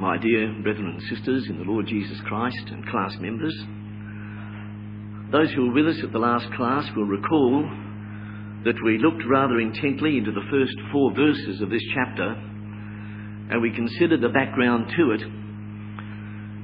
[0.00, 3.54] my dear brethren and sisters in the Lord Jesus Christ and class members.
[5.30, 7.68] Those who were with us at the last class will recall
[8.64, 12.30] that we looked rather intently into the first four verses of this chapter
[13.50, 15.20] and we considered the background to it.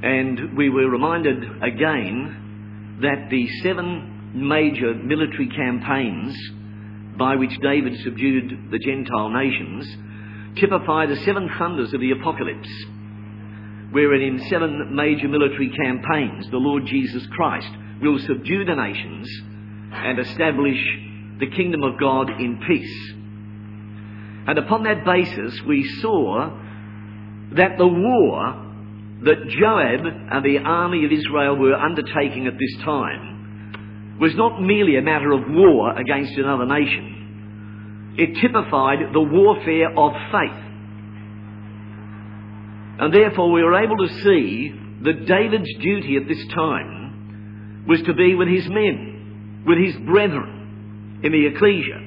[0.03, 6.35] And we were reminded again that the seven major military campaigns
[7.19, 9.87] by which David subdued the Gentile nations
[10.59, 12.69] typify the seven thunders of the apocalypse,
[13.97, 17.71] wherein in seven major military campaigns the Lord Jesus Christ
[18.03, 19.27] will subdue the nations
[19.91, 20.77] and establish
[21.41, 23.15] the kingdom of God in peace.
[24.49, 26.61] And upon that basis, we saw
[27.53, 28.67] that the war
[29.23, 34.99] that Joab and the army of Israel were undertaking at this time was not merely
[34.99, 38.15] a matter of war against another nation.
[38.19, 40.66] It typified the warfare of faith.
[42.99, 48.15] And therefore we were able to see that David's duty at this time was to
[48.15, 52.01] be with his men, with his brethren in the ecclesia.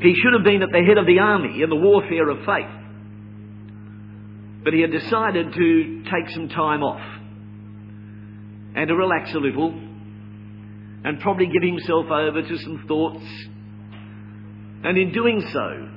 [0.00, 2.70] He should have been at the head of the army in the warfare of faith.
[4.64, 7.00] But he had decided to take some time off
[8.74, 9.70] and to relax a little
[11.04, 13.24] and probably give himself over to some thoughts.
[14.84, 15.88] And in doing so,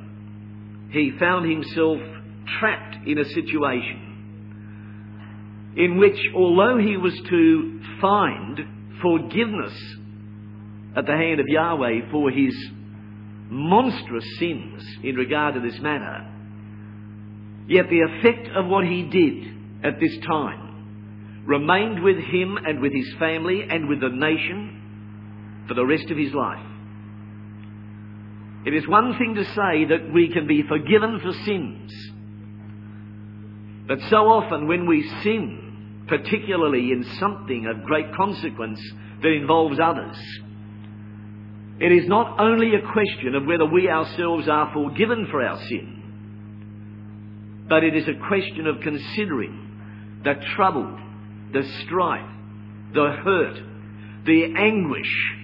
[0.91, 2.00] he found himself
[2.59, 4.08] trapped in a situation
[5.78, 8.59] in which, although he was to find
[9.00, 9.73] forgiveness
[10.95, 12.56] at the hand of Yahweh for his
[13.50, 16.28] monstrous sins in regard to this matter,
[17.68, 19.53] yet the effect of what he did
[19.84, 25.75] at this time remained with him and with his family and with the nation for
[25.75, 26.66] the rest of his life.
[28.66, 31.94] It is one thing to say that we can be forgiven for sins.
[33.88, 38.81] But so often when we sin, particularly in something of great consequence
[39.21, 40.17] that involves others,
[41.79, 47.66] it is not only a question of whether we ourselves are forgiven for our sin,
[47.69, 50.97] but it is a question of considering the trouble,
[51.53, 52.29] the strife,
[52.94, 53.59] the hurt,
[54.25, 55.35] the anguish,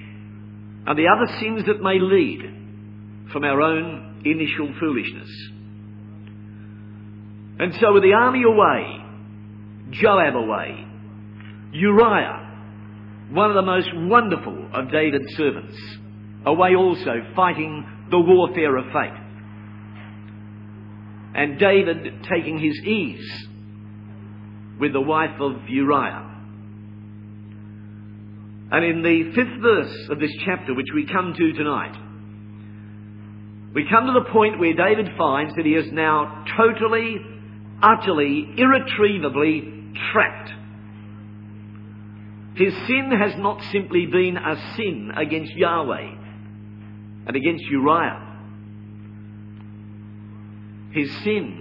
[0.85, 2.41] and the other sins that may lead
[3.31, 5.29] from our own initial foolishness.
[7.63, 9.05] And so with the army away,
[9.91, 10.85] Joab away,
[11.71, 12.59] Uriah,
[13.31, 15.77] one of the most wonderful of David's servants,
[16.45, 19.17] away also fighting the warfare of faith.
[21.35, 23.47] And David taking his ease
[24.77, 26.31] with the wife of Uriah.
[28.73, 31.95] And in the fifth verse of this chapter, which we come to tonight,
[33.73, 37.29] we come to the point where David finds that he is now totally
[37.83, 40.51] utterly, irretrievably trapped.
[42.55, 46.15] His sin has not simply been a sin against Yahweh
[47.27, 48.29] and against Uriah.
[50.91, 51.59] His sin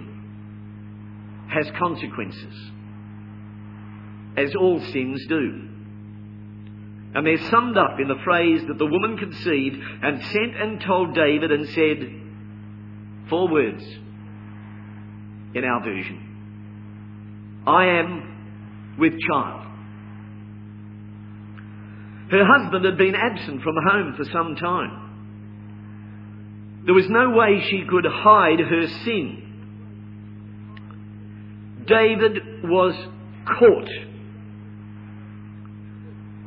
[1.49, 2.71] has consequences,
[4.37, 5.69] as all sins do.
[7.15, 11.13] And they're summed up in the phrase that the woman conceived and sent and told
[11.13, 12.21] David and said,
[13.29, 13.83] four words,
[15.55, 16.33] in our version.
[17.65, 19.61] I am with child.
[22.31, 24.99] Her husband had been absent from home for some time.
[26.85, 29.39] There was no way she could hide her sin.
[31.87, 32.93] David was
[33.45, 33.89] caught.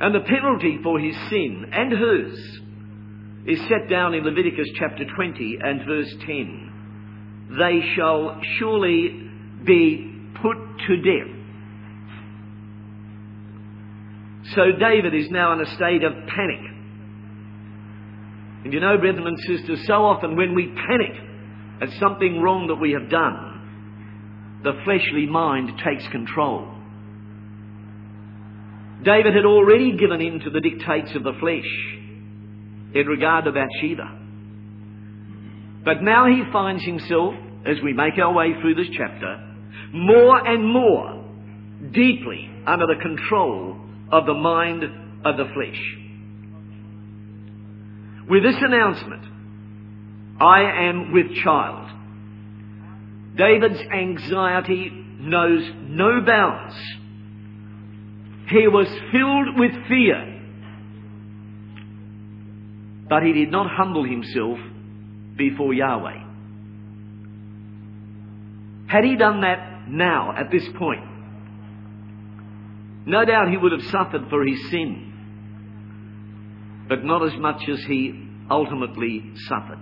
[0.00, 2.60] And the penalty for his sin and hers
[3.46, 6.75] is set down in Leviticus chapter 20 and verse 10
[7.58, 9.30] they shall surely
[9.64, 10.56] be put
[10.86, 11.36] to death.
[14.54, 16.60] So David is now in a state of panic.
[18.64, 21.16] And you know, brethren and sisters, so often when we panic
[21.82, 26.72] at something wrong that we have done, the fleshly mind takes control.
[29.04, 31.96] David had already given in to the dictates of the flesh
[32.94, 34.18] in regard to Bathsheba.
[35.84, 37.34] But now he finds himself,
[37.66, 39.42] as we make our way through this chapter,
[39.92, 41.24] more and more
[41.92, 43.76] deeply under the control
[44.10, 44.84] of the mind
[45.24, 45.96] of the flesh.
[48.28, 49.24] With this announcement,
[50.40, 51.90] I am with child.
[53.36, 54.90] David's anxiety
[55.20, 56.74] knows no bounds.
[58.48, 60.32] He was filled with fear.
[63.08, 64.58] But he did not humble himself
[65.36, 66.25] before Yahweh.
[68.88, 71.04] Had he done that now, at this point,
[73.06, 75.12] no doubt he would have suffered for his sin,
[76.88, 79.80] but not as much as he ultimately suffered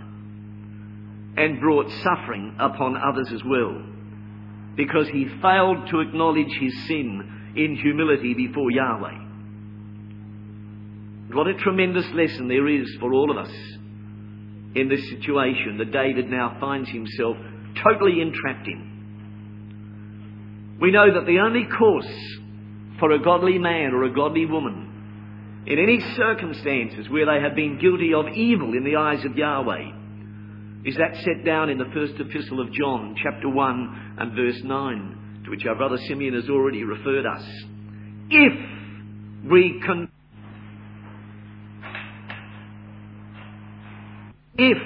[1.36, 3.82] and brought suffering upon others as well
[4.76, 9.18] because he failed to acknowledge his sin in humility before Yahweh.
[11.32, 13.52] What a tremendous lesson there is for all of us
[14.74, 17.36] in this situation that David now finds himself
[17.82, 18.93] totally entrapped in.
[20.80, 22.12] We know that the only course
[22.98, 27.78] for a godly man or a godly woman in any circumstances where they have been
[27.78, 29.92] guilty of evil in the eyes of Yahweh
[30.84, 35.42] is that set down in the first epistle of John, chapter 1 and verse 9,
[35.44, 37.42] to which our brother Simeon has already referred us.
[38.28, 40.08] If we can
[44.56, 44.78] if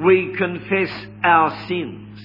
[0.00, 0.90] we confess
[1.22, 2.18] our sins,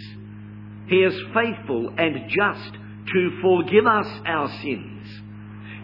[0.88, 2.78] He is faithful and just
[3.14, 5.08] to forgive us our sins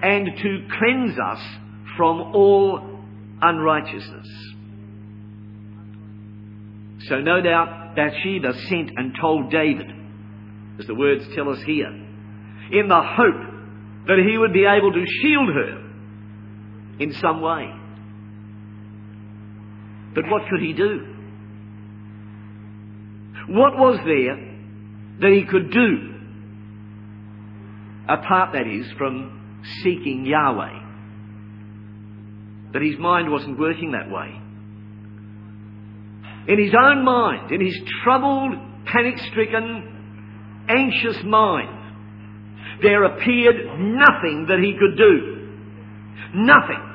[0.02, 1.42] and to cleanse us
[1.98, 3.00] from all
[3.42, 4.28] unrighteousness.
[7.08, 9.88] So no doubt Bathsheba sent and told David,
[10.80, 15.06] as the words tell us here, in the hope that he would be able to
[15.22, 15.84] shield her
[17.00, 17.70] in some way.
[20.16, 21.08] But what could he do?
[23.50, 24.53] What was there
[25.19, 26.13] that he could do?
[28.07, 30.80] Apart, that is, from seeking Yahweh.
[32.71, 34.42] But his mind wasn't working that way.
[36.48, 38.54] In his own mind, in his troubled,
[38.86, 41.80] panic stricken, anxious mind,
[42.81, 45.50] there appeared nothing that he could do.
[46.36, 46.89] Nothing.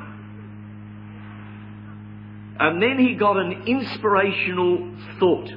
[2.61, 5.49] And then he got an inspirational thought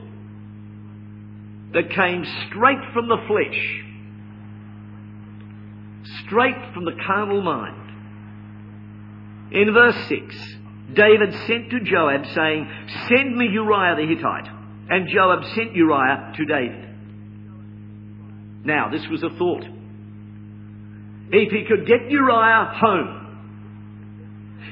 [1.73, 3.83] that came straight from the flesh,
[6.25, 7.77] straight from the carnal mind.
[9.51, 10.35] In verse 6,
[10.94, 12.69] David sent to Joab saying,
[13.07, 14.50] Send me Uriah the Hittite.
[14.89, 16.89] And Joab sent Uriah to David.
[18.65, 19.63] Now, this was a thought.
[21.31, 23.17] If he could get Uriah home,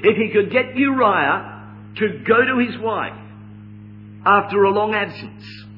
[0.04, 1.64] if he could get Uriah
[1.98, 3.18] to go to his wife
[4.26, 5.69] after a long absence,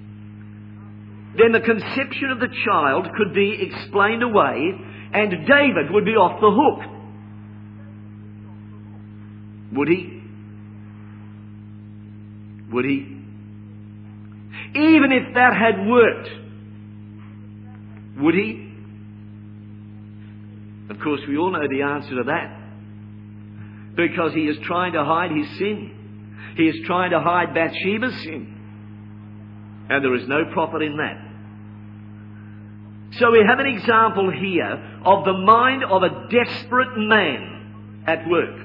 [1.37, 4.73] then the conception of the child could be explained away
[5.13, 6.91] and David would be off the hook.
[9.73, 10.21] Would he?
[12.71, 13.17] Would he?
[14.73, 16.29] Even if that had worked,
[18.17, 18.71] would he?
[20.89, 22.57] Of course, we all know the answer to that.
[23.95, 25.91] Because he is trying to hide his sin.
[26.57, 28.60] He is trying to hide Bathsheba's sin.
[29.91, 31.17] And there is no profit in that.
[33.19, 38.55] So we have an example here of the mind of a desperate man at work.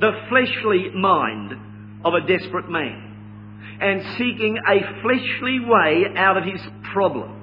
[0.00, 1.52] The fleshly mind
[2.04, 3.04] of a desperate man
[3.80, 6.60] and seeking a fleshly way out of his
[6.92, 7.36] problem.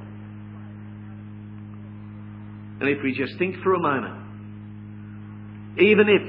[2.82, 4.16] And if we just think for a moment,
[5.80, 6.22] even if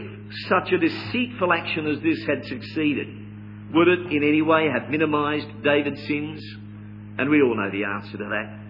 [0.48, 3.25] such a deceitful action as this had succeeded,
[3.74, 6.42] would it in any way have minimized David's sins?
[7.18, 8.60] And we all know the answer to that.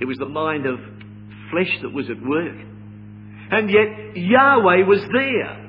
[0.00, 0.78] It was the mind of
[1.50, 2.56] flesh that was at work.
[3.50, 5.64] And yet Yahweh was there.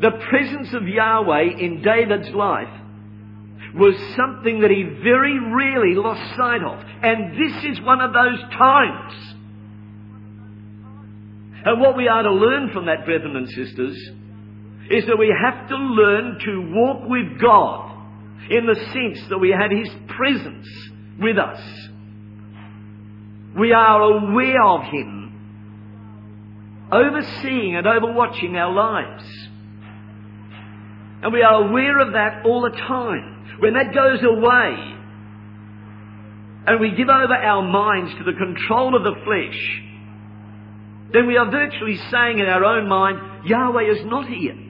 [0.00, 2.80] The presence of Yahweh in David's life
[3.74, 6.84] was something that he very rarely lost sight of.
[7.02, 9.12] And this is one of those times.
[11.64, 14.10] And what we are to learn from that, brethren and sisters,
[14.90, 17.96] is that we have to learn to walk with God
[18.50, 20.66] in the sense that we had His presence
[21.20, 21.60] with us.
[23.56, 25.32] We are aware of Him,
[26.90, 29.24] overseeing and overwatching our lives.
[31.22, 33.58] And we are aware of that all the time.
[33.60, 34.96] When that goes away,
[36.66, 39.82] and we give over our minds to the control of the flesh,
[41.12, 44.69] then we are virtually saying in our own mind, Yahweh is not here.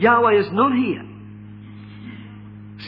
[0.00, 1.06] Yahweh is not here.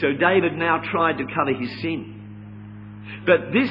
[0.01, 3.21] So David now tried to cover his sin.
[3.25, 3.69] But this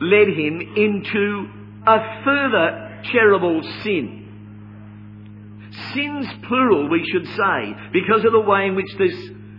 [0.00, 1.48] led him into
[1.86, 4.24] a further terrible sin.
[5.92, 9.14] Sins plural, we should say, because of the way in which this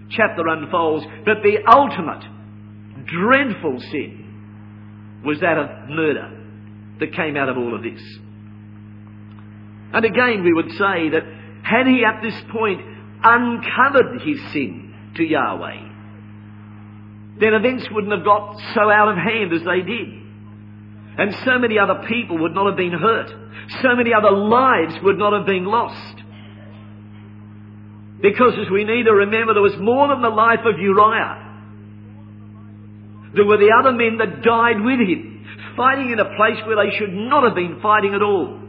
[0.10, 2.26] chapter unfolds, but the ultimate
[3.06, 6.32] dreadful sin was that of murder
[7.00, 8.02] that came out of all of this.
[9.94, 11.24] And again, we would say that
[11.70, 12.82] had he at this point
[13.24, 15.88] uncovered his sin to Yahweh,
[17.40, 20.10] then events wouldn't have got so out of hand as they did.
[21.18, 23.30] And so many other people would not have been hurt.
[23.82, 26.24] So many other lives would not have been lost.
[28.22, 31.46] Because as we need to remember, there was more than the life of Uriah.
[33.36, 35.46] There were the other men that died with him,
[35.78, 38.60] fighting in a place where they should not have been fighting at all.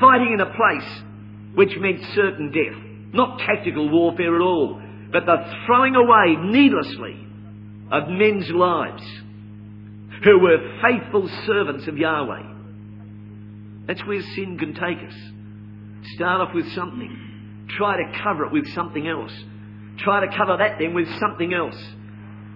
[0.00, 1.09] Fighting in a place
[1.54, 2.80] which meant certain death.
[3.12, 4.80] Not tactical warfare at all,
[5.12, 7.26] but the throwing away needlessly
[7.90, 9.02] of men's lives
[10.22, 12.42] who were faithful servants of Yahweh.
[13.86, 15.14] That's where sin can take us.
[16.14, 17.66] Start off with something.
[17.76, 19.32] Try to cover it with something else.
[19.98, 21.76] Try to cover that then with something else.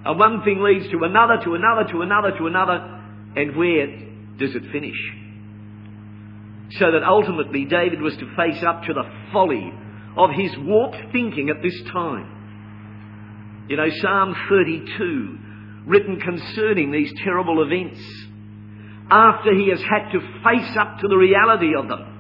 [0.05, 3.03] And one thing leads to another, to another, to another, to another.
[3.37, 3.87] And where
[4.39, 4.97] does it finish?
[6.71, 9.73] So that ultimately David was to face up to the folly
[10.17, 13.67] of his warped thinking at this time.
[13.69, 15.39] You know, Psalm 32,
[15.87, 18.01] written concerning these terrible events,
[19.11, 22.15] after he has had to face up to the reality of them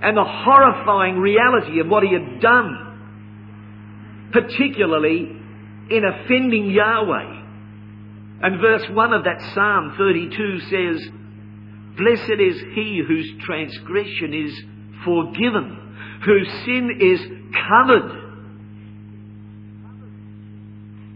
[0.00, 5.36] and the horrifying reality of what he had done, particularly
[5.90, 7.42] in offending Yahweh.
[8.40, 11.10] And verse 1 of that Psalm 32 says,
[11.98, 14.54] Blessed is he whose transgression is
[15.04, 17.20] forgiven, whose sin is
[17.68, 18.28] covered.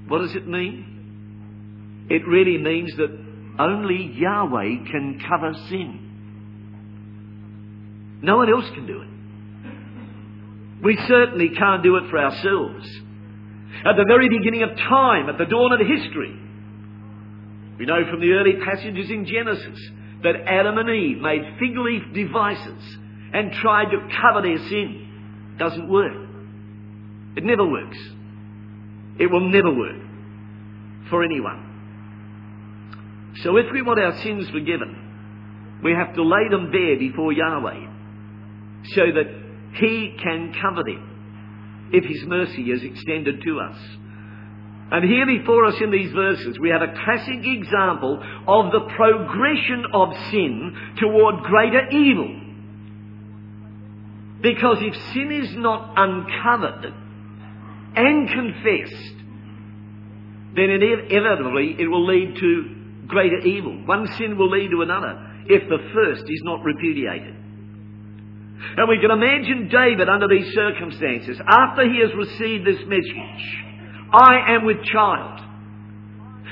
[0.08, 2.06] What does it mean?
[2.10, 3.16] It really means that
[3.60, 6.00] only Yahweh can cover sin.
[8.22, 9.08] No one else can do it.
[10.82, 12.88] We certainly can't do it for ourselves.
[13.84, 16.36] At the very beginning of time, at the dawn of history,
[17.78, 19.78] we know from the early passages in Genesis
[20.22, 22.98] that Adam and Eve made fig leaf devices
[23.32, 25.54] and tried to cover their sin.
[25.58, 26.12] Doesn't work.
[27.36, 27.98] It never works.
[29.18, 30.00] It will never work
[31.10, 31.68] for anyone.
[33.42, 37.86] So if we want our sins forgiven, we have to lay them bare before Yahweh
[38.94, 39.26] so that
[39.74, 43.78] He can cover them if His mercy is extended to us.
[44.92, 49.86] And here before us in these verses, we have a classic example of the progression
[49.94, 52.40] of sin toward greater evil.
[54.42, 56.92] Because if sin is not uncovered
[57.96, 59.14] and confessed,
[60.56, 63.86] then inevitably it will lead to greater evil.
[63.86, 67.34] One sin will lead to another if the first is not repudiated.
[68.76, 73.71] And we can imagine David under these circumstances, after he has received this message,
[74.12, 75.40] I am with child.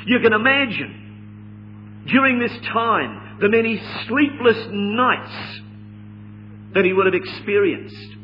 [0.06, 5.60] You can imagine during this time the many sleepless nights
[6.74, 8.16] that he would have experienced,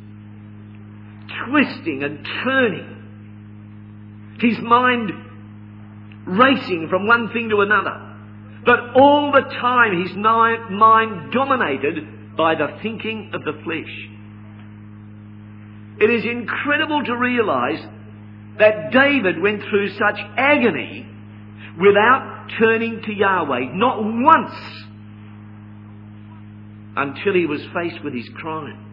[1.48, 2.92] twisting and turning,
[4.40, 5.10] his mind
[6.26, 8.02] racing from one thing to another.
[8.64, 14.08] But all the time his mind dominated by the thinking of the flesh.
[16.00, 17.78] It is incredible to realize
[18.58, 21.06] that David went through such agony
[21.78, 24.54] without turning to Yahweh, not once,
[26.96, 28.86] until he was faced with his crime.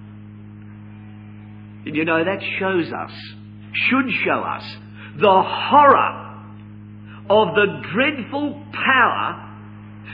[1.86, 3.12] And you know, that shows us,
[3.74, 4.64] should show us,
[5.20, 6.24] the horror
[7.30, 9.50] of the dreadful power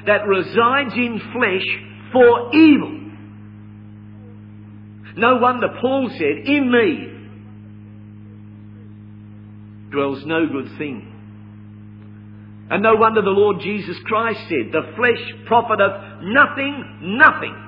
[0.05, 1.65] that resides in flesh
[2.11, 2.99] for evil.
[5.17, 7.18] No wonder Paul said, In me
[9.91, 11.15] dwells no good thing.
[12.69, 17.65] And no wonder the Lord Jesus Christ said, The flesh profiteth nothing, nothing.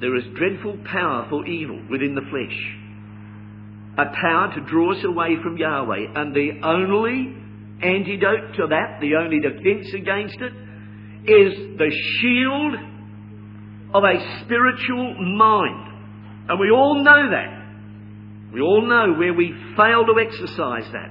[0.00, 2.76] There is dreadful power for evil within the flesh
[3.98, 6.12] a power to draw us away from Yahweh.
[6.14, 7.34] And the only
[7.82, 10.52] antidote to that, the only defense against it,
[11.28, 12.74] is the shield
[13.94, 15.95] of a spiritual mind.
[16.48, 17.66] And we all know that.
[18.52, 21.10] We all know where we fail to exercise that.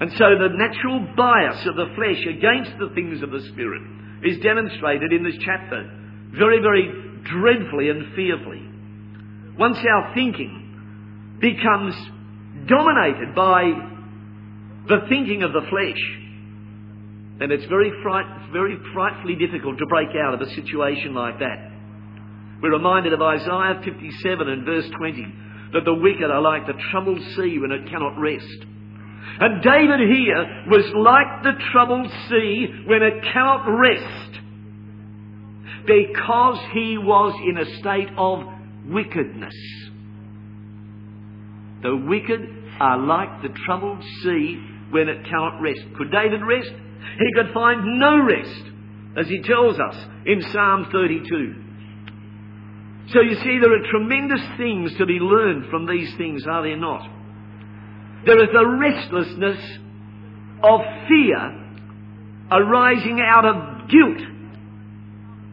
[0.00, 3.82] And so the natural bias of the flesh against the things of the Spirit
[4.24, 5.90] is demonstrated in this chapter
[6.32, 6.88] very, very
[7.24, 8.62] dreadfully and fearfully.
[9.58, 11.94] Once our thinking becomes
[12.66, 13.64] dominated by
[14.88, 16.00] the thinking of the flesh,
[17.38, 21.69] then it's very, fright, very frightfully difficult to break out of a situation like that.
[22.62, 25.34] We're reminded of Isaiah 57 and verse 20
[25.72, 28.66] that the wicked are like the troubled sea when it cannot rest.
[29.40, 34.40] And David here was like the troubled sea when it cannot rest
[35.86, 38.44] because he was in a state of
[38.86, 39.54] wickedness.
[41.82, 42.40] The wicked
[42.78, 45.80] are like the troubled sea when it cannot rest.
[45.96, 46.70] Could David rest?
[47.18, 48.62] He could find no rest,
[49.16, 51.69] as he tells us in Psalm 32.
[53.12, 56.76] So you see, there are tremendous things to be learned from these things, are there
[56.76, 57.08] not?
[58.24, 59.78] There is a restlessness
[60.62, 61.56] of fear
[62.52, 64.20] arising out of guilt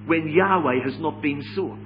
[0.05, 1.79] when Yahweh has not been sought.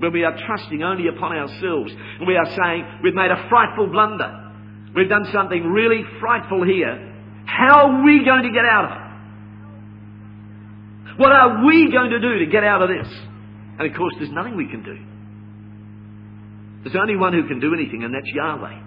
[0.00, 3.86] When we are trusting only upon ourselves and we are saying we've made a frightful
[3.86, 4.50] blunder.
[4.96, 7.14] We've done something really frightful here.
[7.44, 9.02] How are we going to get out of it?
[11.20, 13.29] What are we going to do to get out of this?
[13.80, 14.98] And of course, there's nothing we can do.
[16.84, 18.78] There's only one who can do anything, and that's Yahweh.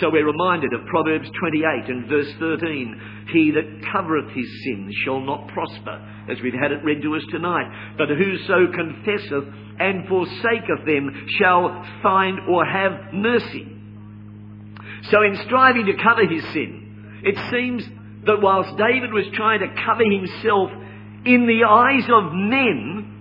[0.00, 3.26] So we're reminded of Proverbs 28 and verse 13.
[3.34, 6.00] He that covereth his sins shall not prosper,
[6.30, 7.66] as we've had it read to us tonight.
[7.98, 13.66] But whoso confesseth and forsaketh them shall find or have mercy.
[15.10, 17.84] So in striving to cover his sin, it seems
[18.24, 20.70] that whilst David was trying to cover himself
[21.26, 23.19] in the eyes of men,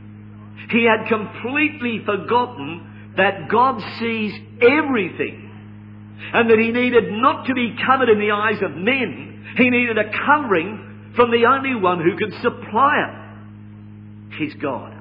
[0.70, 5.50] he had completely forgotten that God sees everything
[6.34, 9.54] and that he needed not to be covered in the eyes of men.
[9.58, 14.94] He needed a covering from the only one who could supply it, his God.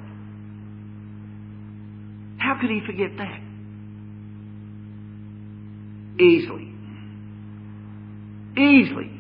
[2.39, 3.41] How could he forget that?
[6.21, 6.73] Easily.
[8.57, 9.11] Easily.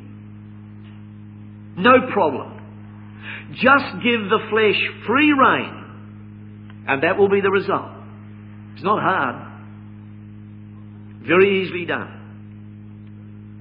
[1.76, 2.54] No problem.
[3.52, 5.77] Just give the flesh free rein,
[6.88, 7.90] and that will be the result.
[8.74, 9.36] It's not hard.
[11.26, 12.14] Very easily done.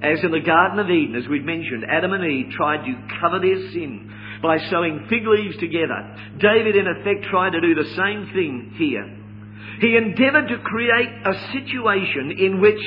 [0.01, 3.39] As in the Garden of Eden, as we've mentioned, Adam and Eve tried to cover
[3.39, 6.15] their sin by sewing fig leaves together.
[6.39, 9.09] David, in effect, tried to do the same thing here.
[9.81, 12.79] He endeavoured to create a situation in which,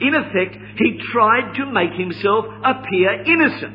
[0.00, 3.74] in effect, he tried to make himself appear innocent.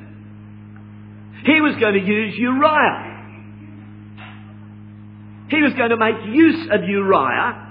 [1.45, 3.14] He was going to use Uriah.
[5.49, 7.65] He was going to make use of Uriah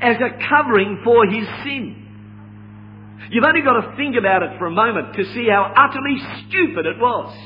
[0.00, 1.96] as a covering for his sin.
[3.30, 6.86] You've only got to think about it for a moment to see how utterly stupid
[6.86, 7.36] it was.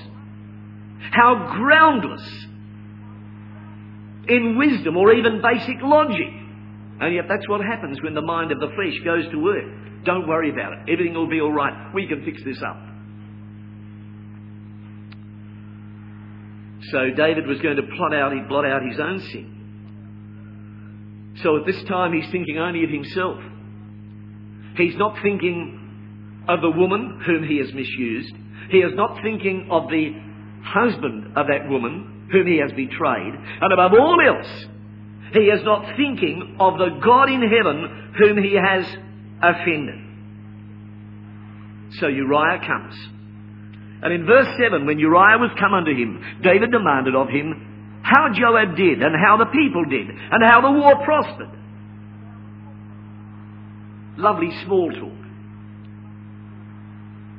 [1.11, 2.47] How groundless
[4.29, 6.33] in wisdom or even basic logic.
[7.01, 10.05] And yet that's what happens when the mind of the flesh goes to work.
[10.05, 10.79] Don't worry about it.
[10.93, 11.95] Everything will be alright.
[11.95, 12.94] We can fix this up.
[16.91, 19.55] So David was going to plot out, he'd blot out his own sin.
[21.43, 23.41] So at this time, he's thinking only of himself.
[24.77, 28.35] He's not thinking of the woman whom he has misused.
[28.71, 30.13] He is not thinking of the
[30.65, 33.35] husband of that woman whom he has betrayed.
[33.61, 34.67] And above all else,
[35.33, 38.87] he is not thinking of the God in heaven whom he has
[39.43, 40.01] offended.
[42.01, 42.95] So Uriah comes.
[44.05, 48.29] And in verse 7, when Uriah was come unto him, David demanded of him how
[48.39, 51.49] Joab did and how the people did and how the war prospered.
[54.19, 55.25] Lovely small talk.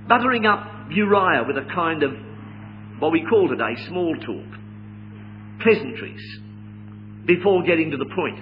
[0.10, 2.12] Buttering up Uriah with a kind of
[2.97, 4.60] what we call today small talk,
[5.62, 6.21] pleasantries,
[7.28, 8.39] before getting to the point.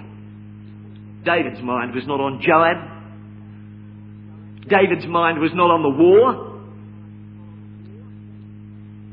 [1.24, 2.76] David's mind was not on Joab.
[4.68, 6.53] David's mind was not on the war.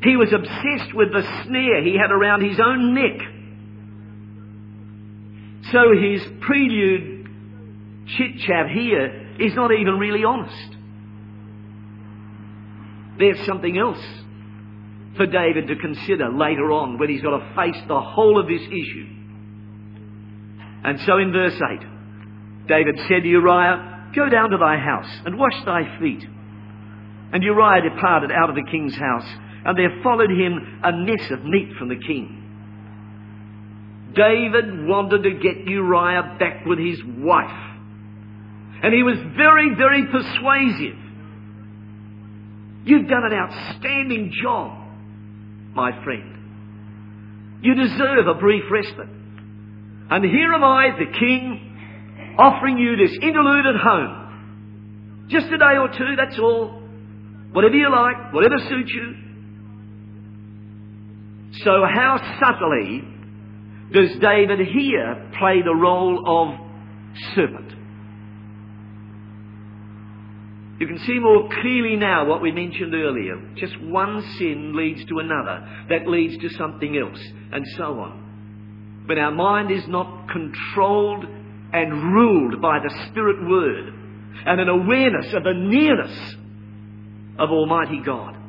[0.04, 3.20] He was obsessed with the snare he had around his own neck.
[5.72, 7.30] So his prelude
[8.08, 10.76] chit chat here is not even really honest.
[13.20, 14.04] There's something else
[15.18, 18.62] for David to consider later on when he's got to face the whole of this
[18.62, 19.08] issue.
[20.84, 25.38] And so in verse 8, David said to Uriah, Go down to thy house and
[25.38, 26.26] wash thy feet.
[27.34, 29.28] And Uriah departed out of the king's house
[29.66, 32.38] and there followed him a mess of meat from the king.
[34.14, 37.70] David wanted to get Uriah back with his wife.
[38.84, 40.98] And he was very, very persuasive.
[42.84, 44.72] You've done an outstanding job,
[45.76, 47.60] my friend.
[47.62, 49.10] You deserve a brief respite.
[50.10, 55.28] And here am I, the king, offering you this interlude at home.
[55.30, 56.82] Just a day or two, that's all.
[57.52, 59.16] Whatever you like, whatever suits you.
[61.52, 63.04] So how subtly
[63.92, 66.60] does David here play the role of
[67.36, 67.74] serpent?
[70.80, 73.54] You can see more clearly now what we mentioned earlier.
[73.56, 77.20] Just one sin leads to another, that leads to something else,
[77.52, 79.04] and so on.
[79.06, 81.26] When our mind is not controlled
[81.74, 83.94] and ruled by the Spirit Word
[84.46, 86.36] and an awareness of the nearness
[87.38, 88.41] of Almighty God.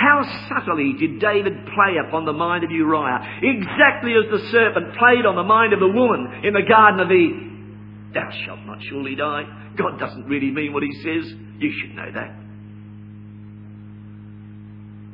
[0.00, 5.24] How subtly did David play upon the mind of Uriah, exactly as the serpent played
[5.24, 8.10] on the mind of the woman in the Garden of Eden.
[8.12, 9.44] Thou shalt not surely die.
[9.76, 11.32] God doesn't really mean what he says.
[11.58, 12.34] You should know that.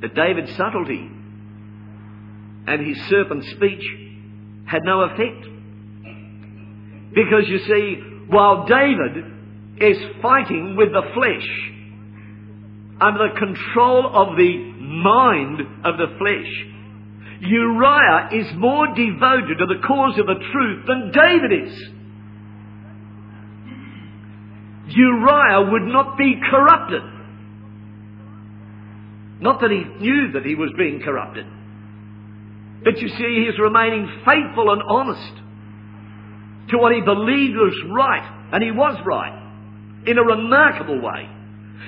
[0.01, 1.11] But David's subtlety
[2.67, 3.85] and his serpent speech
[4.67, 5.47] had no effect.
[7.15, 7.97] Because you see,
[8.29, 9.25] while David
[9.79, 11.71] is fighting with the flesh,
[13.01, 16.53] under the control of the mind of the flesh.
[17.41, 21.75] Uriah is more devoted to the cause of the truth than David is.
[24.89, 27.03] Uriah would not be corrupted.
[29.41, 31.47] Not that he knew that he was being corrupted.
[32.85, 35.33] But you see, he is remaining faithful and honest
[36.71, 38.49] to what he believed was right.
[38.53, 39.37] And he was right.
[40.07, 41.29] In a remarkable way.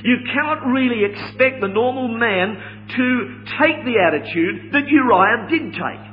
[0.05, 2.57] You cannot really expect the normal man
[2.97, 6.05] to take the attitude that Uriah did take.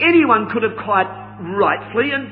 [0.00, 1.10] Anyone could have quite
[1.40, 2.28] rightfully and,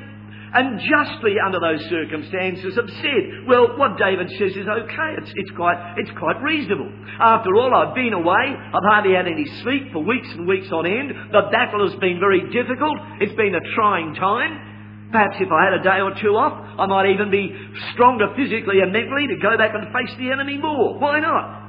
[0.55, 5.11] and justly under those circumstances have said, well, what David says is okay.
[5.19, 6.91] It's, it's, quite, it's quite reasonable.
[7.19, 8.55] After all, I've been away.
[8.55, 11.11] I've hardly had any sleep for weeks and weeks on end.
[11.33, 12.99] The battle has been very difficult.
[13.21, 14.70] It's been a trying time.
[15.11, 17.51] Perhaps if I had a day or two off, I might even be
[17.93, 20.99] stronger physically and mentally to go back and face the enemy more.
[20.99, 21.61] Why not?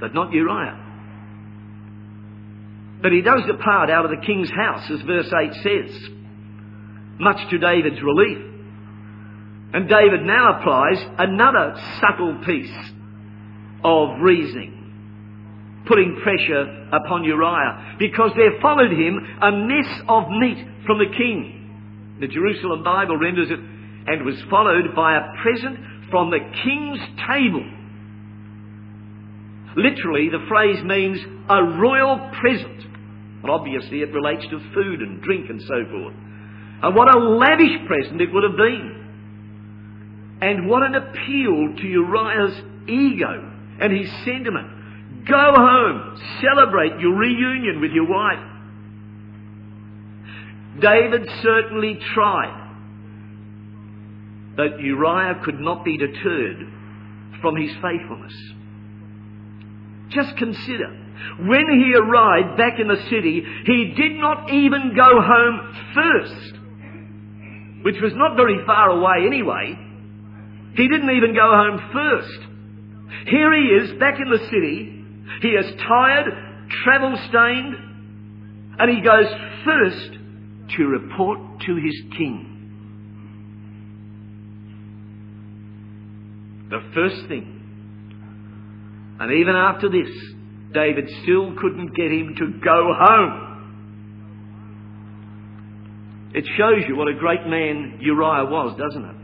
[0.00, 0.86] But not Uriah.
[3.02, 6.08] But he does depart out of the king's house, as verse 8 says,
[7.18, 8.38] much to David's relief.
[9.72, 12.92] And David now applies another subtle piece
[13.84, 14.79] of reasoning
[15.90, 22.16] putting pressure upon Uriah because there followed him a mess of meat from the king.
[22.20, 25.78] The Jerusalem Bible renders it, and was followed by a present
[26.10, 27.66] from the king's table.
[29.76, 32.86] Literally, the phrase means a royal present.
[33.42, 36.14] And obviously, it relates to food and drink and so forth.
[36.82, 40.38] And what a lavish present it would have been.
[40.42, 44.79] And what an appeal to Uriah's ego and his sentiment.
[45.28, 46.20] Go home.
[46.42, 48.46] Celebrate your reunion with your wife.
[50.80, 52.68] David certainly tried.
[54.56, 56.66] But Uriah could not be deterred
[57.40, 58.34] from his faithfulness.
[60.10, 60.96] Just consider.
[61.40, 66.58] When he arrived back in the city, he did not even go home first,
[67.84, 69.78] which was not very far away anyway.
[70.74, 72.38] He didn't even go home first.
[73.26, 74.99] Here he is back in the city,
[75.42, 76.26] he is tired,
[76.84, 77.74] travel stained,
[78.78, 79.26] and he goes
[79.64, 80.18] first
[80.76, 82.46] to report to his king.
[86.70, 87.56] The first thing.
[89.18, 90.08] And even after this,
[90.72, 93.46] David still couldn't get him to go home.
[96.32, 99.16] It shows you what a great man Uriah was, doesn't it?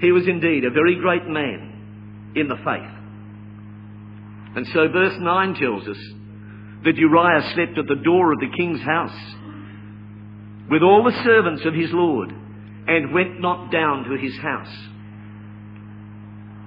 [0.00, 2.95] He was indeed a very great man in the faith.
[4.56, 5.98] And so verse 9 tells us
[6.84, 9.34] that Uriah slept at the door of the king's house
[10.70, 12.32] with all the servants of his Lord
[12.88, 14.74] and went not down to his house.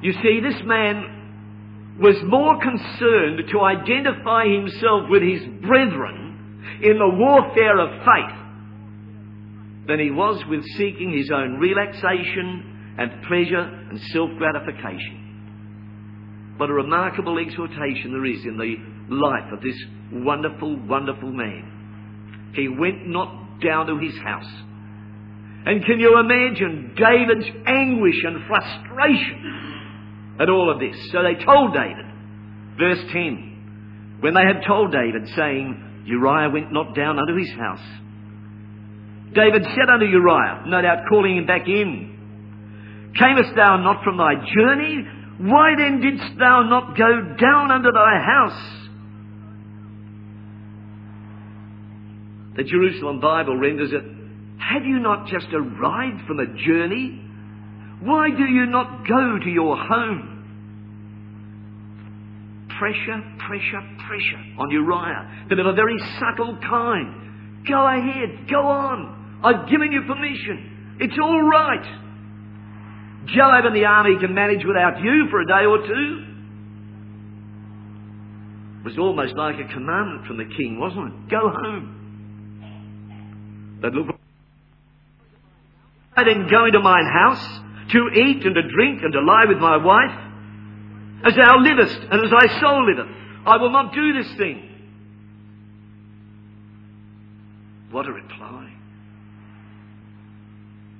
[0.03, 6.29] You see, this man was more concerned to identify himself with his brethren
[6.83, 8.37] in the warfare of faith
[9.87, 15.28] than he was with seeking his own relaxation and pleasure and self gratification.
[16.59, 18.75] What a remarkable exhortation there is in the
[19.15, 22.51] life of this wonderful, wonderful man.
[22.53, 24.51] He went not down to his house.
[25.65, 30.97] And can you imagine David's anguish and frustration at all of this?
[31.13, 32.05] So they told David,
[32.77, 37.87] verse 10, when they had told David, saying, Uriah went not down unto his house.
[39.33, 44.33] David said unto Uriah, no doubt calling him back in, Camest thou not from thy
[44.35, 45.07] journey?
[45.39, 48.79] Why then didst thou not go down unto thy house?
[52.57, 54.03] The Jerusalem Bible renders it,
[54.59, 57.21] Have you not just arrived from a journey?
[58.01, 60.35] Why do you not go to your home?
[62.77, 67.65] Pressure, pressure, pressure on Uriah, but of a very subtle kind.
[67.65, 69.39] Go ahead, go on.
[69.41, 70.97] I've given you permission.
[70.99, 72.08] It's all right.
[73.35, 76.25] Joab and the army can manage without you for a day or two.
[78.79, 81.29] It was almost like a commandment from the king, wasn't it?
[81.29, 81.95] Go home.
[83.81, 84.15] That look,
[86.15, 87.61] I then go into mine house
[87.91, 90.17] to eat and to drink and to lie with my wife,
[91.25, 93.07] as thou livest and as thy soul liveth.
[93.45, 94.65] I will not do this thing.
[97.91, 98.73] What a reply.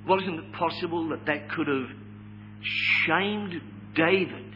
[0.06, 1.88] Wasn't it possible that that could have
[2.62, 3.60] shamed
[3.94, 4.54] David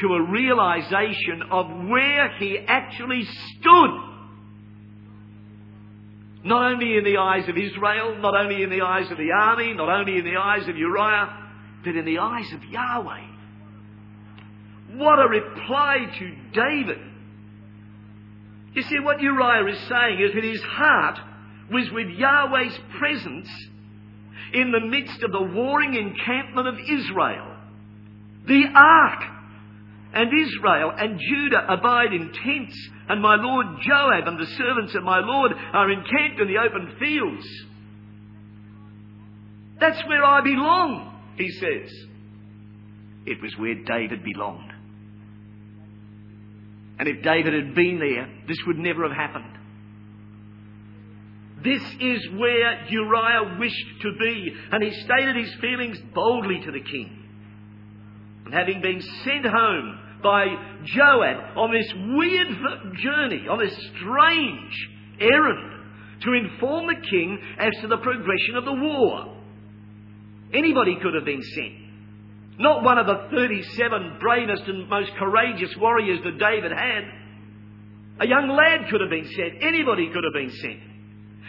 [0.00, 3.90] to a realization of where he actually stood?
[6.44, 9.72] Not only in the eyes of Israel, not only in the eyes of the army,
[9.72, 11.44] not only in the eyes of Uriah,
[11.84, 13.26] but in the eyes of Yahweh.
[14.96, 16.98] What a reply to David.
[18.74, 21.18] You see, what Uriah is saying is that his heart
[21.70, 23.48] was with Yahweh's presence
[24.54, 27.56] in the midst of the warring encampment of Israel.
[28.46, 29.24] The ark
[30.14, 35.02] and Israel and Judah abide in tents, and my lord Joab and the servants of
[35.02, 37.46] my lord are encamped in the open fields.
[39.80, 41.90] That's where I belong, he says.
[43.26, 44.70] It was where David belonged.
[46.98, 49.58] And if David had been there, this would never have happened.
[51.64, 56.80] This is where Uriah wished to be, and he stated his feelings boldly to the
[56.80, 57.24] king.
[58.44, 60.44] And having been sent home by
[60.84, 62.48] Joab on this weird
[62.98, 65.70] journey, on this strange errand,
[66.22, 69.36] to inform the king as to the progression of the war.
[70.52, 71.72] Anybody could have been sent.
[72.58, 77.04] Not one of the 37 bravest and most courageous warriors that David had.
[78.20, 79.62] A young lad could have been sent.
[79.62, 80.93] Anybody could have been sent.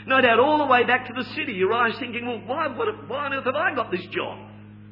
[0.08, 3.26] No doubt all the way back to the city, Uriah's thinking, well, why, what, why
[3.26, 4.38] on earth have I got this job?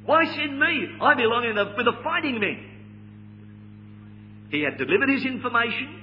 [0.06, 0.88] Why send me?
[1.02, 2.70] I belong in the, with the fighting men.
[4.50, 6.02] He had delivered his information.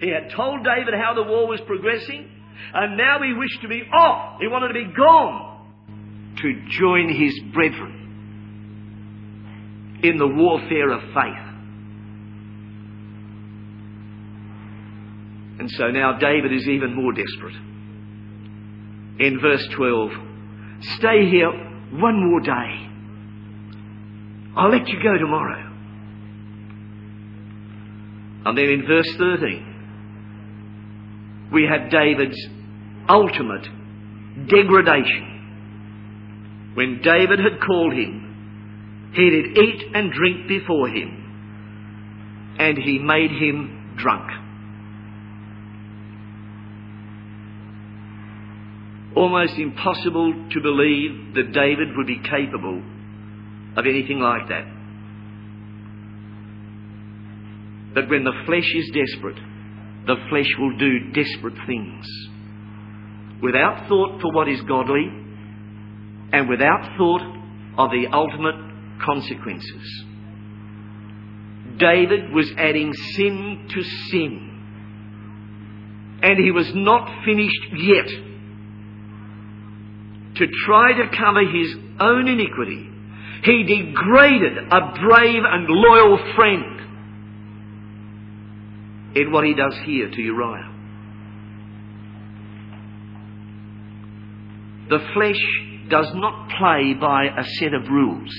[0.00, 2.30] He had told David how the war was progressing.
[2.74, 4.40] And now he wished to be off.
[4.40, 5.56] He wanted to be gone
[6.38, 7.94] to join his brethren
[10.02, 11.44] in the warfare of faith.
[15.60, 17.56] And so now David is even more desperate.
[19.18, 20.10] In verse 12,
[20.98, 21.50] stay here
[21.92, 22.88] one more day.
[24.56, 25.64] I'll let you go tomorrow.
[28.44, 29.64] And then in verse 13,
[31.52, 32.38] we have David's
[33.08, 33.66] ultimate
[34.48, 35.34] degradation.
[36.74, 38.28] When David had called him
[39.12, 44.30] he did eat and drink before him, and he made him drunk.
[49.18, 52.80] Almost impossible to believe that David would be capable
[53.76, 54.64] of anything like that.
[57.94, 59.40] But when the flesh is desperate,
[60.06, 62.06] the flesh will do desperate things.
[63.42, 65.06] Without thought for what is godly,
[66.32, 67.22] and without thought
[67.76, 68.54] of the ultimate
[69.04, 70.04] consequences.
[71.76, 74.44] David was adding sin to sin.
[76.22, 78.27] And he was not finished yet.
[80.38, 82.88] To try to cover his own iniquity,
[83.44, 86.80] he degraded a brave and loyal friend
[89.16, 90.74] in what he does here to Uriah.
[94.90, 98.32] The flesh does not play by a set of rules.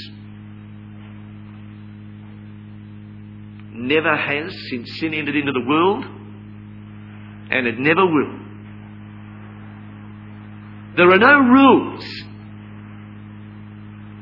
[3.80, 6.06] never has since sin entered into the world,
[7.50, 8.49] and it never will.
[10.98, 12.06] There are no rules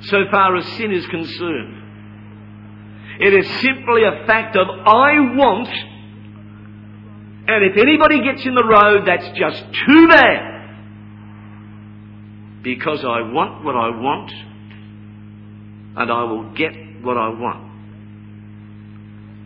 [0.01, 1.83] so far as sin is concerned.
[3.19, 5.69] It is simply a fact of I want,
[7.47, 10.53] and if anybody gets in the road, that's just too bad.
[12.63, 14.31] Because I want what I want,
[15.95, 17.67] and I will get what I want.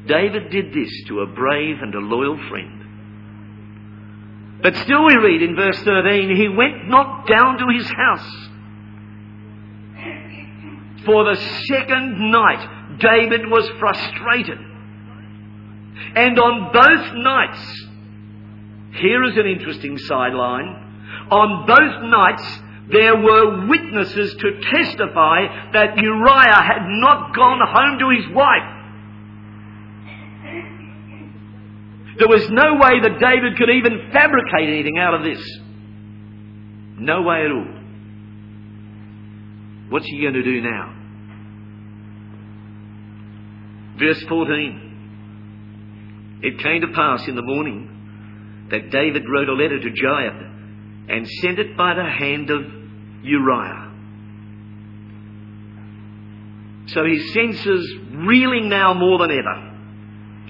[0.08, 2.81] David did this to a brave and a loyal friend.
[4.62, 8.50] But still we read in verse 13, he went not down to his house.
[11.06, 11.36] For the
[11.68, 14.60] second night, David was frustrated.
[16.16, 17.88] And on both nights,
[19.00, 20.76] here is an interesting sideline.
[21.32, 22.60] On both nights,
[22.92, 28.81] there were witnesses to testify that Uriah had not gone home to his wife.
[32.22, 35.44] There was no way that David could even fabricate anything out of this.
[37.00, 37.66] No way at all.
[39.90, 40.94] What's he going to do now?
[43.98, 46.42] Verse 14.
[46.44, 47.90] It came to pass in the morning
[48.70, 50.36] that David wrote a letter to Joab
[51.10, 52.62] and sent it by the hand of
[53.24, 53.90] Uriah.
[56.86, 59.70] So his senses reeling now more than ever.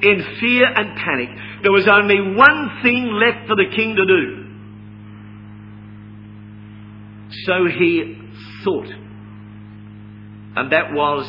[0.02, 1.30] In fear and panic,
[1.62, 4.42] there was only one thing left for the king to do.
[7.46, 8.18] So he
[8.64, 8.90] thought.
[10.56, 11.26] And that was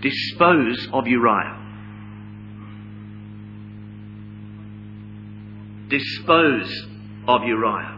[0.00, 1.62] dispose of Uriah.
[5.88, 6.86] Dispose
[7.28, 7.96] of Uriah.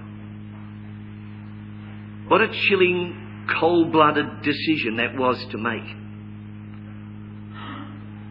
[2.29, 5.97] What a chilling, cold blooded decision that was to make.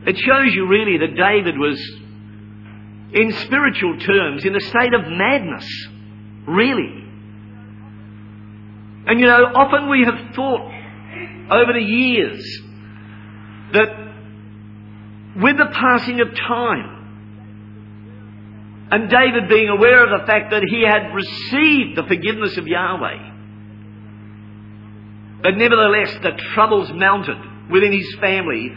[0.06, 1.82] It shows you really that David was,
[3.14, 5.88] in spiritual terms, in a state of madness.
[6.48, 7.04] Really.
[9.08, 10.72] And you know, often we have thought
[11.50, 12.62] over the years
[13.74, 13.88] that
[15.38, 16.94] with the passing of time,
[18.90, 23.32] and David being aware of the fact that he had received the forgiveness of Yahweh,
[25.44, 27.38] but nevertheless the troubles mounted
[27.70, 28.72] within his family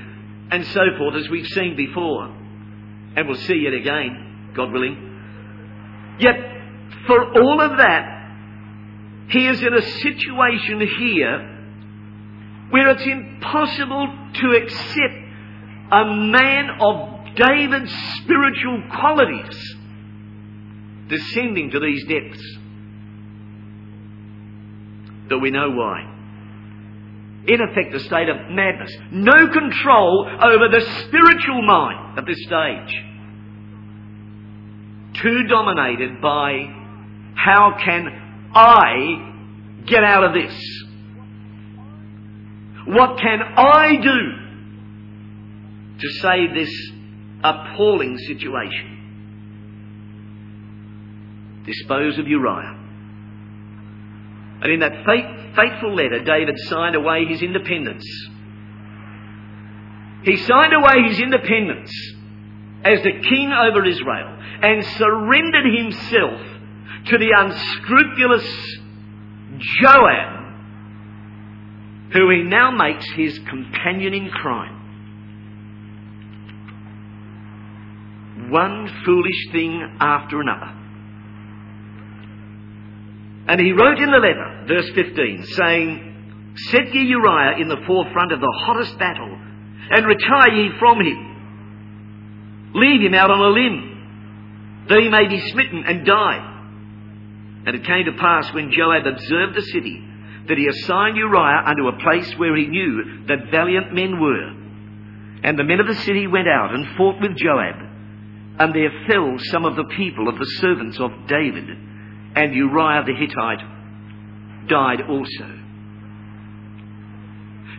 [0.51, 2.37] and so forth, as we've seen before,
[3.17, 4.97] and we'll see it again, God willing.
[6.19, 6.37] Yet,
[7.07, 8.21] for all of that,
[9.29, 11.57] he is in a situation here
[12.71, 15.15] where it's impossible to accept
[15.93, 17.93] a man of David's
[18.23, 19.77] spiritual qualities
[21.09, 22.59] descending to these depths.
[25.29, 26.10] But we know why.
[27.47, 28.95] In effect, a state of madness.
[29.11, 33.05] No control over the spiritual mind at this stage.
[35.15, 36.67] Too dominated by
[37.35, 38.09] how can
[38.55, 40.53] I get out of this?
[42.87, 44.33] What can I do
[45.99, 46.93] to save this
[47.43, 48.99] appalling situation?
[51.65, 52.77] Dispose of Uriah.
[54.63, 55.05] And in that
[55.55, 58.05] fateful letter, David signed away his independence.
[60.25, 61.93] He signed away his independence
[62.85, 66.41] as the king over Israel and surrendered himself
[67.07, 68.79] to the unscrupulous
[69.81, 70.53] Joab,
[72.13, 74.77] who he now makes his companion in crime.
[78.51, 80.80] One foolish thing after another.
[83.51, 88.31] And he wrote in the letter, verse 15, saying, Set ye Uriah in the forefront
[88.31, 89.27] of the hottest battle,
[89.91, 92.71] and retire ye from him.
[92.75, 96.47] Leave him out on a limb, that he may be smitten and die.
[97.67, 100.01] And it came to pass when Joab observed the city,
[100.47, 104.55] that he assigned Uriah unto a place where he knew that valiant men were.
[105.43, 107.83] And the men of the city went out and fought with Joab,
[108.61, 111.90] and there fell some of the people of the servants of David
[112.41, 113.61] and Uriah the Hittite
[114.67, 115.59] died also.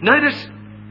[0.03, 0.47] Notice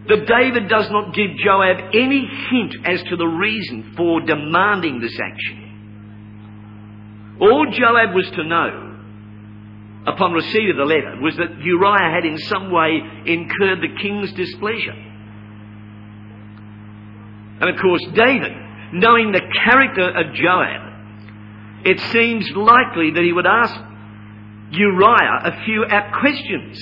[0.09, 5.17] that David does not give Joab any hint as to the reason for demanding this
[5.21, 5.59] action.
[7.41, 8.97] All Joab was to know
[10.07, 14.33] upon receipt of the letter was that Uriah had in some way incurred the king's
[14.33, 14.97] displeasure.
[17.61, 18.53] And of course, David,
[18.95, 20.90] knowing the character of Joab,
[21.85, 23.75] it seems likely that he would ask
[24.71, 26.79] Uriah a few apt questions.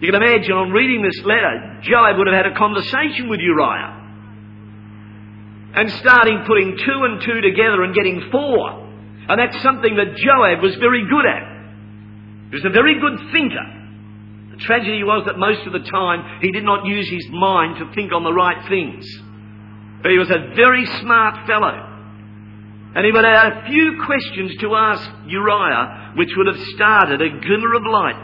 [0.00, 3.94] You can imagine on reading this letter, Joab would have had a conversation with Uriah.
[5.74, 8.86] And starting putting two and two together and getting four.
[9.28, 11.42] And that's something that Joab was very good at.
[12.50, 13.66] He was a very good thinker.
[14.52, 17.92] The tragedy was that most of the time he did not use his mind to
[17.94, 19.04] think on the right things.
[20.02, 21.87] But he was a very smart fellow.
[22.98, 27.22] And he would have had a few questions to ask Uriah, which would have started
[27.22, 28.18] a glimmer of light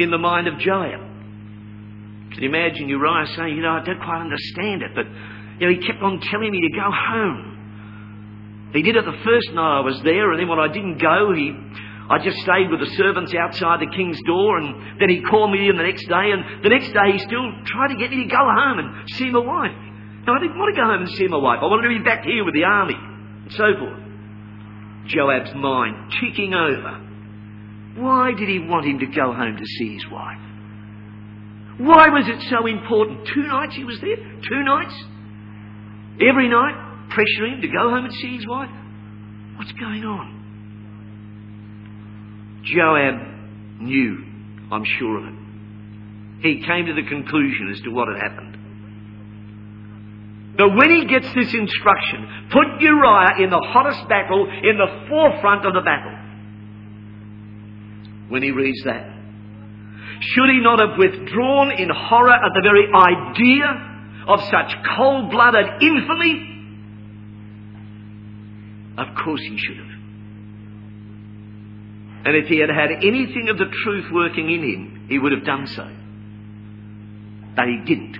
[0.00, 1.04] in the mind of Joab.
[2.32, 5.04] Can you imagine Uriah saying, You know, I don't quite understand it, but
[5.60, 8.70] you know, he kept on telling me to go home.
[8.72, 11.36] He did it the first night I was there, and then when I didn't go,
[11.36, 11.52] he
[12.08, 15.68] I just stayed with the servants outside the king's door, and then he called me
[15.68, 18.30] in the next day, and the next day he still tried to get me to
[18.32, 19.76] go home and see my wife.
[20.24, 21.60] No, I didn't want to go home and see my wife.
[21.60, 24.05] I wanted to be back here with the army and so forth.
[25.08, 27.02] Joab's mind ticking over.
[27.96, 30.38] Why did he want him to go home to see his wife?
[31.78, 33.28] Why was it so important?
[33.34, 34.16] Two nights he was there?
[34.16, 34.94] Two nights?
[36.20, 36.74] Every night,
[37.10, 38.70] pressuring him to go home and see his wife?
[39.56, 40.36] What's going on?
[42.64, 44.24] Joab knew,
[44.72, 45.34] I'm sure of it.
[46.40, 48.45] He came to the conclusion as to what had happened.
[50.56, 55.66] But when he gets this instruction, put Uriah in the hottest battle, in the forefront
[55.66, 56.12] of the battle.
[58.28, 59.06] when he reads that?
[60.20, 63.66] Should he not have withdrawn in horror at the very idea
[64.26, 66.52] of such cold blooded infamy?
[68.98, 69.86] Of course he should have.
[72.24, 75.44] And if he had had anything of the truth working in him, he would have
[75.44, 75.88] done so.
[77.54, 78.18] But he didn't.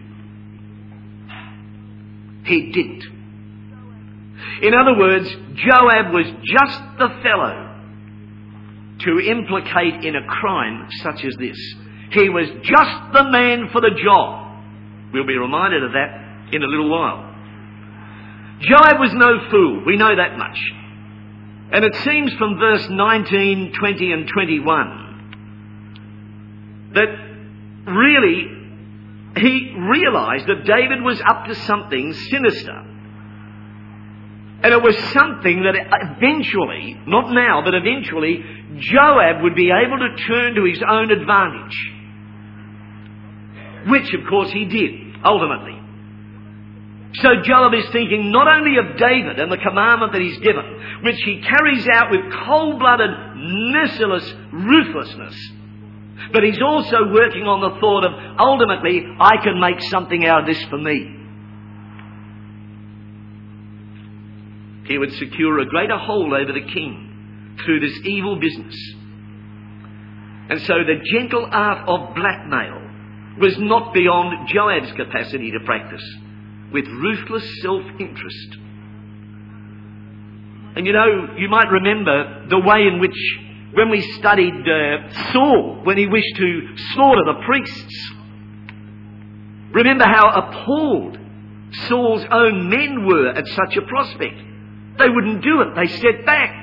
[2.47, 3.05] He didn't.
[4.63, 7.75] In other words, Joab was just the fellow
[9.01, 11.59] to implicate in a crime such as this.
[12.13, 14.63] He was just the man for the job.
[15.13, 17.35] We'll be reminded of that in a little while.
[18.61, 20.59] Joab was no fool, we know that much.
[21.73, 25.03] And it seems from verse 19, 20, and 21
[26.95, 27.09] that
[27.87, 28.56] really
[29.37, 32.85] he realized that David was up to something sinister.
[34.63, 38.43] And it was something that eventually, not now, but eventually,
[38.79, 41.93] Joab would be able to turn to his own advantage.
[43.89, 45.79] Which, of course, he did, ultimately.
[47.15, 50.65] So Joab is thinking not only of David and the commandment that he's given,
[51.03, 55.53] which he carries out with cold-blooded, merciless ruthlessness,
[56.33, 60.47] but he's also working on the thought of ultimately, I can make something out of
[60.47, 61.13] this for me.
[64.87, 68.77] He would secure a greater hold over the king through this evil business.
[70.49, 72.83] And so the gentle art of blackmail
[73.39, 76.05] was not beyond Joab's capacity to practice
[76.73, 78.57] with ruthless self-interest.
[80.77, 83.17] And you know, you might remember the way in which
[83.77, 88.13] when we studied uh, Saul, when he wished to slaughter the priests.
[89.75, 91.19] Remember how appalled
[91.87, 94.41] Saul's own men were at such a prospect.
[94.99, 95.75] They wouldn't do it.
[95.77, 96.55] They stepped back.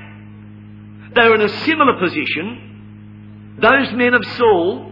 [1.14, 3.60] They were in a similar position.
[3.62, 4.90] Those men of Saul,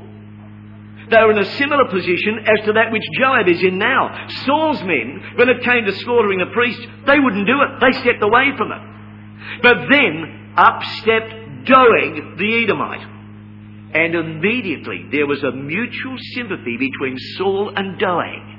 [1.10, 4.28] they were in a similar position as to that which Joab is in now.
[4.46, 7.80] Saul's men, when it came to slaughtering the priests, they wouldn't do it.
[7.80, 9.60] They stepped away from it.
[9.60, 13.08] But then up stepped Doeg the Edomite.
[13.94, 18.52] And immediately there was a mutual sympathy between Saul and Doeg.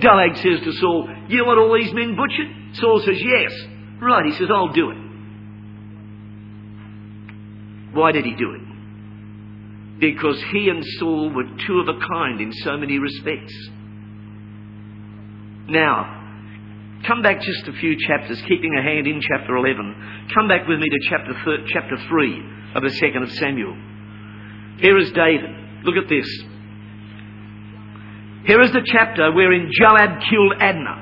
[0.00, 2.76] Doeg says to Saul, You want all these men butchered?
[2.76, 3.52] Saul says, Yes.
[4.00, 4.98] Right, he says, I'll do it.
[7.94, 8.62] Why did he do it?
[10.00, 13.54] Because he and Saul were two of a kind in so many respects.
[15.68, 16.21] Now,
[17.06, 20.28] Come back just a few chapters, keeping a hand in chapter 11.
[20.34, 22.44] Come back with me to chapter, thir- chapter 3
[22.76, 23.74] of the second of Samuel.
[24.78, 25.50] Here is David.
[25.84, 26.28] Look at this.
[28.46, 30.98] Here is the chapter wherein Joab killed Abner.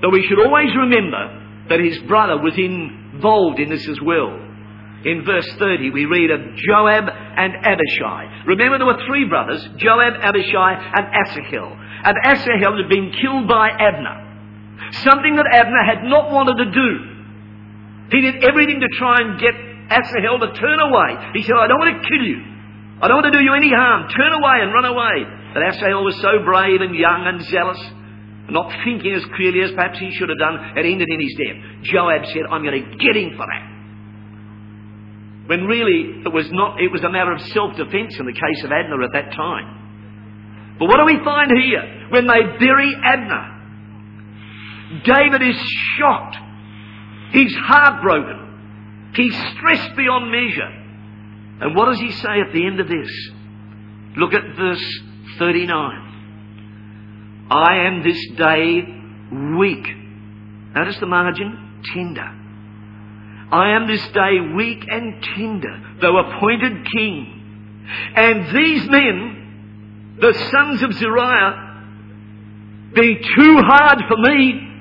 [0.00, 4.40] But we should always remember that his brother was involved in this as well.
[5.04, 8.44] In verse 30, we read of Joab and Abishai.
[8.46, 11.76] Remember, there were three brothers Joab, Abishai, and Asahel.
[12.04, 14.23] And Asahel had been killed by Abner.
[15.02, 16.90] Something that Abner had not wanted to do.
[18.10, 19.54] He did everything to try and get
[19.90, 21.10] Asahel to turn away.
[21.34, 22.40] He said, I don't want to kill you.
[23.00, 24.08] I don't want to do you any harm.
[24.08, 25.24] Turn away and run away.
[25.52, 27.80] But Asahel was so brave and young and zealous,
[28.50, 31.58] not thinking as clearly as perhaps he should have done, it ended in his death.
[31.82, 33.64] Joab said, I'm going to get him for that.
[35.46, 38.72] When really it was not, it was a matter of self-defense in the case of
[38.72, 40.76] Abner at that time.
[40.78, 42.08] But what do we find here?
[42.08, 43.53] When they bury Abner,
[45.02, 45.56] David is
[45.98, 46.36] shocked.
[47.32, 49.12] He's heartbroken.
[49.14, 50.70] He's stressed beyond measure.
[51.60, 53.10] And what does he say at the end of this?
[54.16, 55.00] Look at verse
[55.38, 56.00] 39.
[57.50, 58.82] I am this day
[59.58, 59.86] weak.
[60.74, 61.82] Notice the margin?
[61.92, 62.40] Tender.
[63.52, 67.84] I am this day weak and tender, though appointed king.
[68.16, 71.72] And these men, the sons of Zeruiah,
[72.94, 74.73] be too hard for me.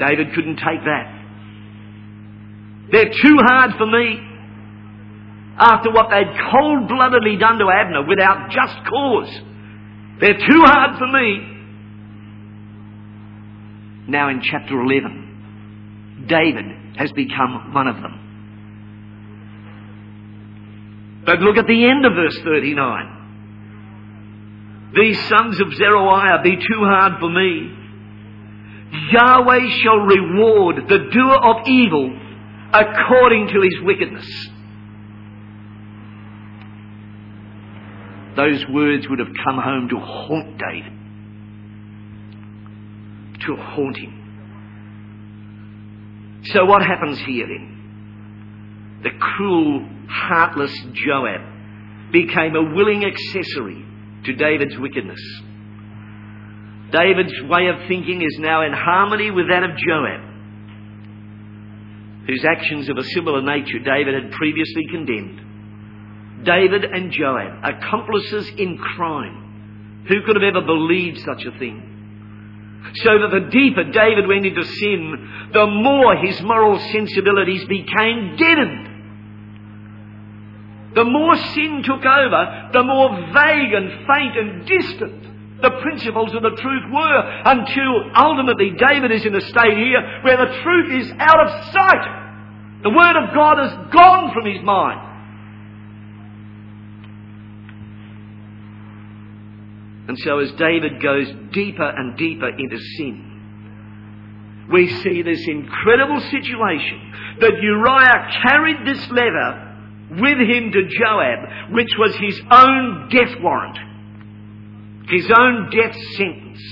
[0.00, 1.20] David couldn't take that.
[2.90, 4.26] They're too hard for me.
[5.58, 9.28] After what they'd cold bloodedly done to Abner without just cause.
[10.20, 11.58] They're too hard for me.
[14.08, 16.64] Now in chapter 11, David
[16.96, 18.16] has become one of them.
[21.26, 23.18] But look at the end of verse 39.
[24.94, 27.76] These sons of Zeruiah be too hard for me.
[28.92, 32.18] Yahweh shall reward the doer of evil
[32.72, 34.48] according to his wickedness.
[38.36, 40.92] Those words would have come home to haunt David.
[43.46, 44.16] To haunt him.
[46.52, 47.80] So what happens here then?
[49.02, 51.40] the cruel, heartless Joab
[52.12, 53.84] became a willing accessory
[54.24, 55.20] to David's wickedness.
[56.92, 60.20] David's way of thinking is now in harmony with that of Joab,
[62.26, 66.44] whose actions of a similar nature David had previously condemned.
[66.44, 70.04] David and Joab, accomplices in crime.
[70.08, 71.86] Who could have ever believed such a thing?
[72.94, 78.86] So that the deeper David went into sin, the more his moral sensibilities became deadened.
[80.94, 85.30] The more sin took over, the more vague and faint and distant
[85.62, 90.36] the principles of the truth were until ultimately David is in a state here where
[90.36, 92.20] the truth is out of sight.
[92.82, 95.10] The Word of God has gone from his mind.
[100.08, 103.30] And so as David goes deeper and deeper into sin,
[104.72, 109.70] we see this incredible situation that Uriah carried this letter
[110.10, 113.78] with him to Joab, which was his own death warrant,
[115.10, 116.62] his own death sentence.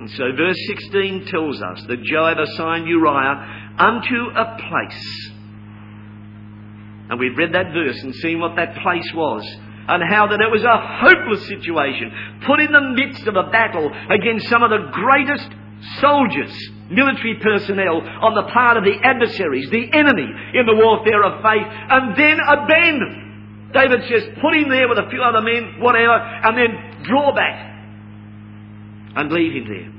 [0.00, 5.30] And so verse 16 tells us that Joab assigned Uriah unto a place.
[7.08, 9.44] And we've read that verse and seen what that place was
[9.88, 12.10] and how that it was a hopeless situation,
[12.46, 15.48] put in the midst of a battle against some of the greatest
[16.00, 16.54] soldiers,
[16.90, 21.66] military personnel on the part of the adversaries, the enemy in the warfare of faith,
[21.66, 23.21] and then abandoned.
[23.72, 27.70] David says, put him there with a few other men, whatever, and then draw back
[29.16, 29.92] and leave him there.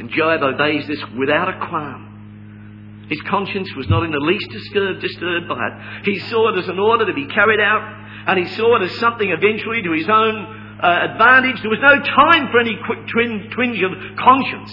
[0.00, 3.06] And Joab obeys this without a qualm.
[3.10, 6.06] His conscience was not in the least disturbed, disturbed by it.
[6.06, 7.82] He saw it as an order to be carried out,
[8.28, 11.60] and he saw it as something eventually to his own uh, advantage.
[11.60, 14.72] There was no time for any quick twin, twinge of conscience.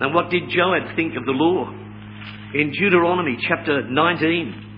[0.00, 1.70] And what did Joab think of the law?
[2.54, 4.71] In Deuteronomy chapter 19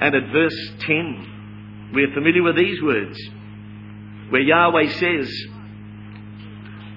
[0.00, 3.18] and at verse 10, we're familiar with these words,
[4.28, 5.30] where Yahweh says,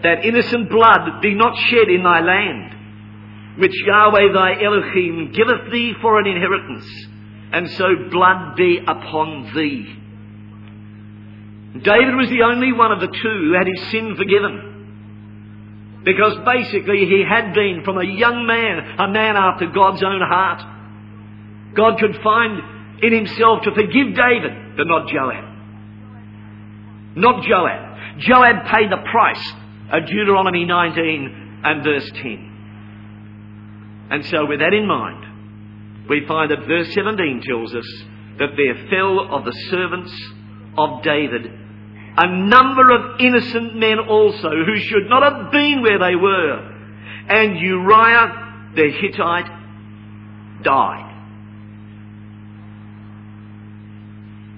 [0.03, 5.93] That innocent blood be not shed in thy land, which Yahweh thy Elohim giveth thee
[6.01, 6.85] for an inheritance,
[7.51, 9.95] and so blood be upon thee.
[11.81, 14.65] David was the only one of the two who had his sin forgiven.
[16.03, 20.63] Because basically he had been, from a young man, a man after God's own heart.
[21.75, 25.45] God could find in himself to forgive David, but not Joab.
[27.15, 28.19] Not Joab.
[28.19, 29.53] Joab paid the price
[29.91, 32.47] of Deuteronomy 19 and verse 10.
[34.11, 37.85] And so with that in mind, we find that verse 17 tells us
[38.39, 40.11] that there fell of the servants
[40.77, 41.59] of David
[42.21, 46.75] a number of innocent men also who should not have been where they were.
[47.29, 51.08] And Uriah the Hittite died.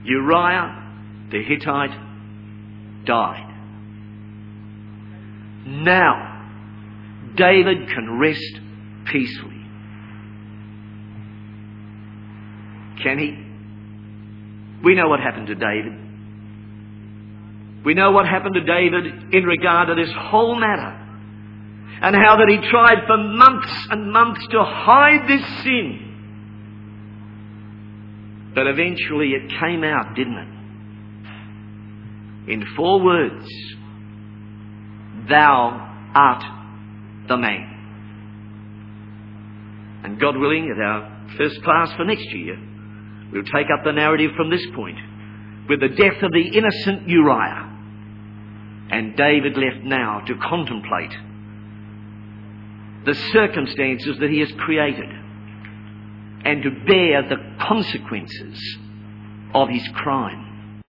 [0.04, 0.82] Uriah
[1.32, 1.98] the Hittite
[3.06, 3.48] died.
[5.66, 6.50] Now,
[7.36, 8.60] David can rest
[9.06, 9.62] peacefully.
[13.02, 13.38] Can he?
[14.84, 15.94] We know what happened to David.
[17.86, 20.98] We know what happened to David in regard to this whole matter.
[22.04, 26.11] And how that he tried for months and months to hide this sin.
[28.54, 30.48] But eventually it came out, didn't it?
[32.54, 33.46] In four words
[35.30, 36.44] Thou art
[37.28, 37.68] the man.
[40.04, 42.58] And God willing, at our first class for next year,
[43.32, 44.98] we'll take up the narrative from this point
[45.70, 47.70] with the death of the innocent Uriah.
[48.90, 51.14] And David left now to contemplate
[53.06, 55.10] the circumstances that he has created
[56.44, 57.38] and to bear the
[57.68, 58.78] consequences
[59.54, 60.51] of his crime.